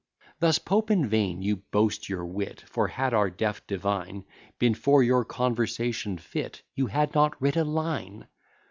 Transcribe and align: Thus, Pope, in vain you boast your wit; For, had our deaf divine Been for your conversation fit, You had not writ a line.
Thus, 0.39 0.57
Pope, 0.57 0.89
in 0.89 1.05
vain 1.07 1.43
you 1.43 1.57
boast 1.57 2.09
your 2.09 2.25
wit; 2.25 2.61
For, 2.61 2.87
had 2.87 3.13
our 3.13 3.29
deaf 3.29 3.67
divine 3.67 4.25
Been 4.57 4.73
for 4.73 5.03
your 5.03 5.23
conversation 5.23 6.17
fit, 6.17 6.63
You 6.73 6.87
had 6.87 7.13
not 7.13 7.39
writ 7.39 7.55
a 7.55 7.63
line. 7.63 8.25